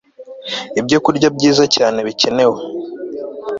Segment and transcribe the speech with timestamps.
[0.79, 2.57] Ibyokurya Byiza Cyane Bikenewe